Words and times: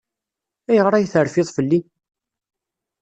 Ayɣer 0.69 0.93
ay 0.93 1.07
terfiḍ 1.11 1.47
fell-i? 1.55 1.79